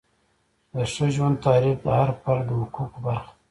[0.73, 3.35] د ښه ژوند تعریف د هر فرد د حقوقو برخه ده.